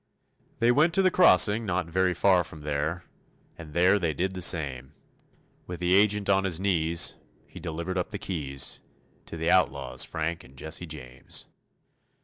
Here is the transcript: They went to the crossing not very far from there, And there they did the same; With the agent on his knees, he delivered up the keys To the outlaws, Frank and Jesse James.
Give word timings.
They 0.57 0.71
went 0.71 0.95
to 0.95 1.03
the 1.03 1.11
crossing 1.11 1.63
not 1.63 1.85
very 1.85 2.15
far 2.15 2.43
from 2.43 2.61
there, 2.61 3.05
And 3.55 3.75
there 3.75 3.99
they 3.99 4.15
did 4.15 4.33
the 4.33 4.41
same; 4.41 4.93
With 5.67 5.79
the 5.79 5.93
agent 5.93 6.27
on 6.27 6.43
his 6.43 6.59
knees, 6.59 7.17
he 7.45 7.59
delivered 7.59 7.99
up 7.99 8.09
the 8.09 8.17
keys 8.17 8.79
To 9.27 9.37
the 9.37 9.51
outlaws, 9.51 10.03
Frank 10.03 10.43
and 10.43 10.57
Jesse 10.57 10.87
James. 10.87 11.45